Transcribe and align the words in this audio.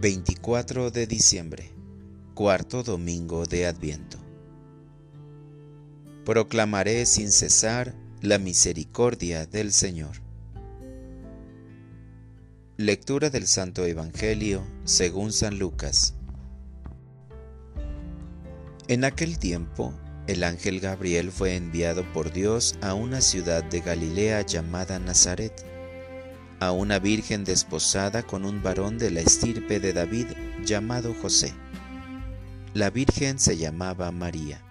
24 0.00 0.90
de 0.90 1.06
diciembre, 1.06 1.70
cuarto 2.32 2.82
domingo 2.82 3.44
de 3.44 3.66
Adviento. 3.66 4.16
Proclamaré 6.24 7.04
sin 7.04 7.30
cesar 7.30 7.94
la 8.22 8.38
misericordia 8.38 9.44
del 9.44 9.74
Señor. 9.74 10.22
Lectura 12.78 13.28
del 13.28 13.46
Santo 13.46 13.84
Evangelio 13.84 14.62
según 14.84 15.34
San 15.34 15.58
Lucas. 15.58 16.14
En 18.88 19.04
aquel 19.04 19.38
tiempo, 19.38 19.92
el 20.26 20.44
ángel 20.44 20.80
Gabriel 20.80 21.30
fue 21.30 21.56
enviado 21.56 22.10
por 22.14 22.32
Dios 22.32 22.74
a 22.80 22.94
una 22.94 23.20
ciudad 23.20 23.62
de 23.64 23.82
Galilea 23.82 24.46
llamada 24.46 24.98
Nazaret 24.98 25.69
a 26.60 26.72
una 26.72 26.98
virgen 26.98 27.42
desposada 27.44 28.22
con 28.22 28.44
un 28.44 28.62
varón 28.62 28.98
de 28.98 29.10
la 29.10 29.20
estirpe 29.20 29.80
de 29.80 29.94
David 29.94 30.26
llamado 30.62 31.14
José. 31.20 31.54
La 32.74 32.90
virgen 32.90 33.38
se 33.38 33.56
llamaba 33.56 34.12
María. 34.12 34.62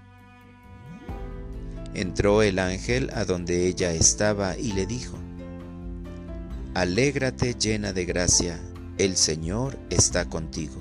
Entró 1.95 2.43
el 2.43 2.59
ángel 2.59 3.09
a 3.15 3.25
donde 3.25 3.67
ella 3.67 3.91
estaba 3.91 4.55
y 4.55 4.73
le 4.73 4.85
dijo, 4.85 5.17
Alégrate 6.75 7.55
llena 7.55 7.91
de 7.91 8.05
gracia, 8.05 8.59
el 8.99 9.17
Señor 9.17 9.79
está 9.89 10.25
contigo. 10.25 10.79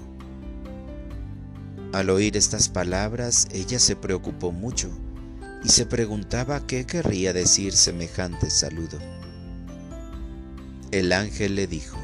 Al 1.95 2.11
oír 2.11 2.37
estas 2.37 2.69
palabras, 2.69 3.49
ella 3.51 3.79
se 3.79 3.97
preocupó 3.97 4.52
mucho 4.52 4.91
y 5.65 5.71
se 5.71 5.87
preguntaba 5.87 6.66
qué 6.66 6.85
querría 6.85 7.33
decir 7.33 7.73
semejante 7.73 8.51
saludo. 8.51 8.99
El 10.91 11.13
ángel 11.13 11.54
le 11.54 11.66
dijo, 11.66 11.99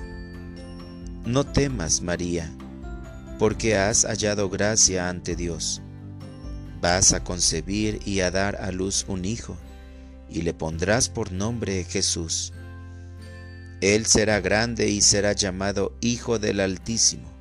No 1.25 1.45
temas, 1.45 2.03
María, 2.03 2.53
porque 3.39 3.79
has 3.79 4.05
hallado 4.05 4.51
gracia 4.51 5.09
ante 5.09 5.37
Dios. 5.37 5.81
Vas 6.83 7.15
a 7.15 7.25
concebir 7.25 8.01
y 8.05 8.21
a 8.21 8.31
dar 8.31 8.57
a 8.57 8.73
luz 8.73 9.07
un 9.09 9.25
hijo, 9.25 9.57
y 10.29 10.43
le 10.43 10.53
pondrás 10.53 11.09
por 11.09 11.33
nombre 11.33 11.85
Jesús. 11.85 12.53
Él 13.81 14.05
será 14.05 14.41
grande 14.41 14.91
y 14.91 15.01
será 15.01 15.33
llamado 15.33 15.97
Hijo 16.03 16.39
del 16.39 16.61
Altísimo. 16.61 17.33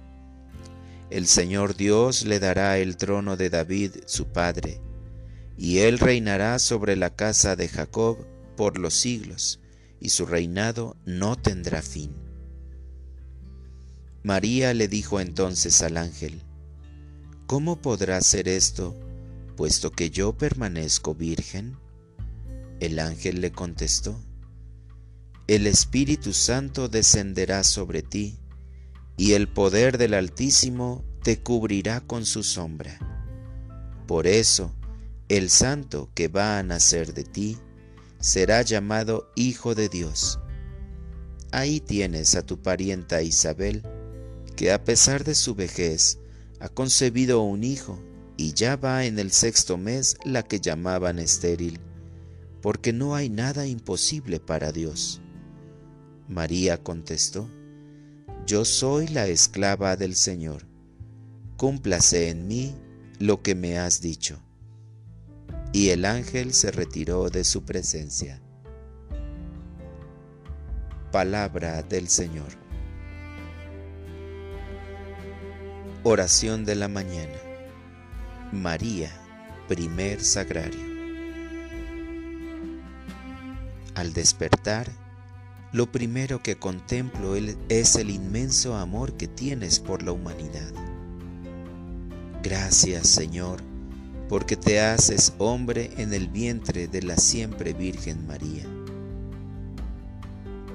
El 1.09 1.27
Señor 1.27 1.75
Dios 1.75 2.23
le 2.23 2.39
dará 2.39 2.77
el 2.77 2.95
trono 2.95 3.35
de 3.35 3.49
David, 3.49 3.91
su 4.05 4.27
padre, 4.27 4.79
y 5.57 5.79
él 5.79 5.99
reinará 5.99 6.57
sobre 6.57 6.95
la 6.95 7.09
casa 7.09 7.57
de 7.57 7.67
Jacob 7.67 8.17
por 8.55 8.77
los 8.77 8.93
siglos 8.93 9.59
y 10.03 10.09
su 10.09 10.25
reinado 10.25 10.97
no 11.05 11.37
tendrá 11.37 11.81
fin. 11.81 12.11
María 14.21 14.73
le 14.73 14.89
dijo 14.89 15.21
entonces 15.21 15.81
al 15.81 15.95
ángel, 15.95 16.41
¿Cómo 17.47 17.81
podrá 17.81 18.19
ser 18.19 18.49
esto, 18.49 18.99
puesto 19.55 19.91
que 19.91 20.09
yo 20.09 20.37
permanezco 20.37 21.15
virgen? 21.15 21.77
El 22.81 22.99
ángel 22.99 23.39
le 23.39 23.53
contestó, 23.53 24.19
El 25.47 25.67
Espíritu 25.67 26.33
Santo 26.33 26.89
descenderá 26.89 27.63
sobre 27.63 28.01
ti, 28.01 28.37
y 29.15 29.33
el 29.33 29.47
poder 29.47 29.97
del 29.97 30.15
Altísimo 30.15 31.05
te 31.23 31.41
cubrirá 31.41 32.01
con 32.01 32.25
su 32.25 32.43
sombra. 32.43 32.99
Por 34.05 34.27
eso, 34.27 34.75
el 35.29 35.49
santo 35.49 36.09
que 36.13 36.27
va 36.27 36.59
a 36.59 36.63
nacer 36.63 37.13
de 37.13 37.23
ti, 37.23 37.57
será 38.23 38.61
llamado 38.61 39.29
Hijo 39.35 39.75
de 39.75 39.89
Dios. 39.89 40.39
Ahí 41.51 41.81
tienes 41.81 42.35
a 42.35 42.41
tu 42.41 42.61
parienta 42.61 43.21
Isabel, 43.21 43.83
que 44.55 44.71
a 44.71 44.81
pesar 44.85 45.25
de 45.25 45.35
su 45.35 45.55
vejez 45.55 46.19
ha 46.61 46.69
concebido 46.69 47.41
un 47.41 47.65
hijo 47.65 48.01
y 48.37 48.53
ya 48.53 48.77
va 48.77 49.03
en 49.03 49.19
el 49.19 49.29
sexto 49.31 49.77
mes 49.77 50.15
la 50.23 50.41
que 50.41 50.61
llamaban 50.61 51.19
estéril, 51.19 51.81
porque 52.61 52.93
no 52.93 53.13
hay 53.13 53.29
nada 53.29 53.67
imposible 53.67 54.39
para 54.39 54.71
Dios. 54.71 55.21
María 56.29 56.81
contestó, 56.81 57.49
Yo 58.47 58.63
soy 58.63 59.09
la 59.09 59.27
esclava 59.27 59.97
del 59.97 60.15
Señor, 60.15 60.65
cúmplase 61.57 62.29
en 62.29 62.47
mí 62.47 62.73
lo 63.19 63.43
que 63.43 63.53
me 63.53 63.77
has 63.77 63.99
dicho 63.99 64.41
y 65.73 65.89
el 65.89 66.05
ángel 66.05 66.53
se 66.53 66.71
retiró 66.71 67.29
de 67.31 67.43
su 67.43 67.65
presencia. 67.65 68.39
Palabra 71.11 71.81
del 71.81 72.07
Señor. 72.07 72.49
Oración 76.03 76.63
de 76.63 76.75
la 76.75 76.87
mañana. 76.87 77.37
María, 78.51 79.11
primer 79.67 80.23
sagrario. 80.23 80.93
Al 83.95 84.13
despertar, 84.13 84.87
lo 85.71 85.91
primero 85.91 86.43
que 86.43 86.55
contemplo 86.55 87.35
es 87.35 87.95
el 87.95 88.11
inmenso 88.11 88.75
amor 88.75 89.17
que 89.17 89.27
tienes 89.27 89.79
por 89.79 90.03
la 90.03 90.11
humanidad. 90.11 90.71
Gracias, 92.43 93.07
Señor, 93.07 93.72
porque 94.29 94.55
te 94.55 94.79
haces 94.79 95.33
hombre 95.37 95.91
en 95.97 96.13
el 96.13 96.27
vientre 96.27 96.87
de 96.87 97.01
la 97.01 97.17
siempre 97.17 97.73
Virgen 97.73 98.25
María. 98.25 98.65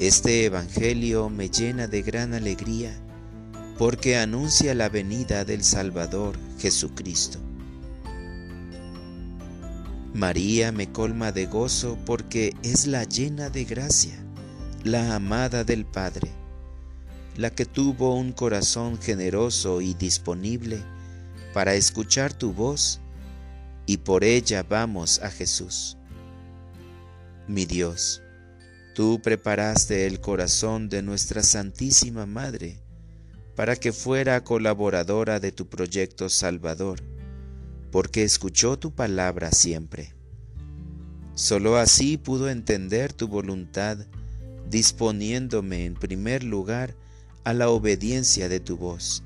Este 0.00 0.44
Evangelio 0.44 1.28
me 1.28 1.48
llena 1.48 1.88
de 1.88 2.02
gran 2.02 2.34
alegría 2.34 2.96
porque 3.78 4.16
anuncia 4.16 4.74
la 4.74 4.88
venida 4.88 5.44
del 5.44 5.64
Salvador 5.64 6.36
Jesucristo. 6.58 7.38
María 10.14 10.72
me 10.72 10.90
colma 10.90 11.32
de 11.32 11.46
gozo 11.46 11.98
porque 12.04 12.54
es 12.62 12.86
la 12.86 13.04
llena 13.04 13.50
de 13.50 13.64
gracia, 13.64 14.14
la 14.82 15.14
amada 15.14 15.64
del 15.64 15.84
Padre, 15.84 16.30
la 17.36 17.50
que 17.50 17.64
tuvo 17.64 18.14
un 18.16 18.32
corazón 18.32 18.98
generoso 19.00 19.80
y 19.80 19.94
disponible 19.94 20.82
para 21.54 21.74
escuchar 21.74 22.32
tu 22.32 22.52
voz 22.52 23.00
y 23.88 23.96
por 23.96 24.22
ella 24.22 24.62
vamos 24.62 25.18
a 25.20 25.30
Jesús. 25.30 25.96
Mi 27.48 27.64
Dios, 27.64 28.22
tú 28.94 29.18
preparaste 29.22 30.06
el 30.06 30.20
corazón 30.20 30.90
de 30.90 31.00
nuestra 31.00 31.42
Santísima 31.42 32.26
Madre 32.26 32.82
para 33.56 33.76
que 33.76 33.94
fuera 33.94 34.44
colaboradora 34.44 35.40
de 35.40 35.52
tu 35.52 35.70
proyecto 35.70 36.28
salvador, 36.28 37.00
porque 37.90 38.24
escuchó 38.24 38.78
tu 38.78 38.94
palabra 38.94 39.52
siempre. 39.52 40.14
Solo 41.34 41.78
así 41.78 42.18
pudo 42.18 42.50
entender 42.50 43.14
tu 43.14 43.26
voluntad, 43.26 44.06
disponiéndome 44.68 45.86
en 45.86 45.94
primer 45.94 46.44
lugar 46.44 46.94
a 47.42 47.54
la 47.54 47.70
obediencia 47.70 48.50
de 48.50 48.60
tu 48.60 48.76
voz, 48.76 49.22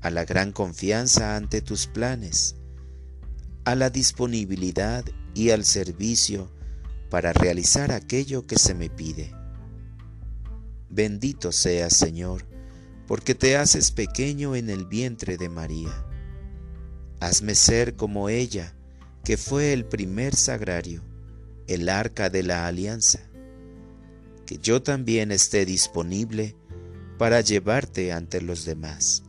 a 0.00 0.10
la 0.10 0.24
gran 0.24 0.50
confianza 0.50 1.36
ante 1.36 1.60
tus 1.60 1.86
planes, 1.86 2.56
a 3.64 3.74
la 3.74 3.90
disponibilidad 3.90 5.04
y 5.34 5.50
al 5.50 5.64
servicio 5.64 6.50
para 7.10 7.32
realizar 7.32 7.92
aquello 7.92 8.46
que 8.46 8.58
se 8.58 8.74
me 8.74 8.90
pide. 8.90 9.32
Bendito 10.90 11.50
seas, 11.50 11.96
Señor, 11.96 12.46
porque 13.06 13.34
te 13.34 13.56
haces 13.56 13.90
pequeño 13.90 14.54
en 14.54 14.70
el 14.70 14.84
vientre 14.84 15.36
de 15.36 15.48
María. 15.48 15.92
Hazme 17.20 17.54
ser 17.54 17.96
como 17.96 18.28
ella, 18.28 18.74
que 19.24 19.36
fue 19.36 19.72
el 19.72 19.86
primer 19.86 20.36
sagrario, 20.36 21.02
el 21.66 21.88
arca 21.88 22.30
de 22.30 22.42
la 22.42 22.66
alianza. 22.66 23.20
Que 24.46 24.58
yo 24.58 24.82
también 24.82 25.32
esté 25.32 25.64
disponible 25.64 26.54
para 27.18 27.40
llevarte 27.40 28.12
ante 28.12 28.42
los 28.42 28.64
demás. 28.64 29.22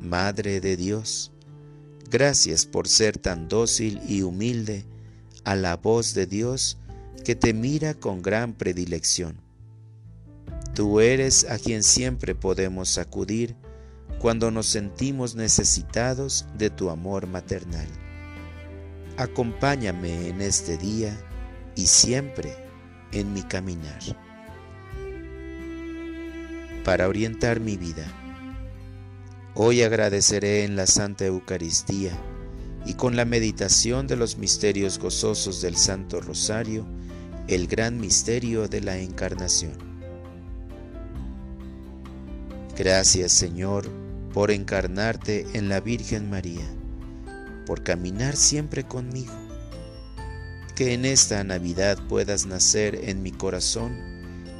Madre 0.00 0.60
de 0.60 0.76
Dios, 0.76 1.32
Gracias 2.08 2.66
por 2.66 2.88
ser 2.88 3.18
tan 3.18 3.48
dócil 3.48 4.00
y 4.08 4.22
humilde 4.22 4.84
a 5.44 5.54
la 5.54 5.76
voz 5.76 6.14
de 6.14 6.26
Dios 6.26 6.78
que 7.24 7.34
te 7.34 7.52
mira 7.52 7.94
con 7.94 8.22
gran 8.22 8.54
predilección. 8.54 9.40
Tú 10.74 11.00
eres 11.00 11.48
a 11.50 11.58
quien 11.58 11.82
siempre 11.82 12.34
podemos 12.34 12.98
acudir 12.98 13.56
cuando 14.18 14.50
nos 14.50 14.66
sentimos 14.66 15.34
necesitados 15.34 16.46
de 16.56 16.70
tu 16.70 16.90
amor 16.90 17.26
maternal. 17.26 17.86
Acompáñame 19.16 20.28
en 20.28 20.40
este 20.40 20.78
día 20.78 21.16
y 21.74 21.86
siempre 21.86 22.54
en 23.12 23.32
mi 23.32 23.42
caminar. 23.42 24.00
Para 26.84 27.08
orientar 27.08 27.60
mi 27.60 27.76
vida 27.76 28.19
Hoy 29.54 29.82
agradeceré 29.82 30.62
en 30.64 30.76
la 30.76 30.86
Santa 30.86 31.26
Eucaristía 31.26 32.12
y 32.86 32.94
con 32.94 33.16
la 33.16 33.24
meditación 33.24 34.06
de 34.06 34.14
los 34.14 34.38
misterios 34.38 34.98
gozosos 35.00 35.60
del 35.60 35.76
Santo 35.76 36.20
Rosario 36.20 36.86
el 37.48 37.66
gran 37.66 37.98
misterio 37.98 38.68
de 38.68 38.80
la 38.80 38.98
Encarnación. 38.98 39.76
Gracias 42.78 43.32
Señor 43.32 43.90
por 44.32 44.52
encarnarte 44.52 45.44
en 45.54 45.68
la 45.68 45.80
Virgen 45.80 46.30
María, 46.30 46.66
por 47.66 47.82
caminar 47.82 48.36
siempre 48.36 48.84
conmigo. 48.84 49.34
Que 50.76 50.94
en 50.94 51.04
esta 51.04 51.42
Navidad 51.42 51.98
puedas 52.08 52.46
nacer 52.46 53.00
en 53.02 53.20
mi 53.22 53.32
corazón 53.32 53.98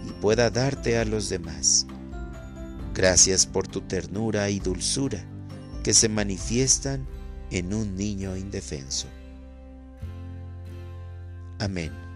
y 0.04 0.10
pueda 0.20 0.50
darte 0.50 0.98
a 0.98 1.04
los 1.04 1.28
demás. 1.28 1.86
Gracias 2.94 3.46
por 3.46 3.68
tu 3.68 3.80
ternura 3.82 4.50
y 4.50 4.58
dulzura 4.58 5.24
que 5.82 5.94
se 5.94 6.08
manifiestan 6.08 7.06
en 7.50 7.72
un 7.72 7.94
niño 7.94 8.36
indefenso. 8.36 9.06
Amén. 11.58 12.09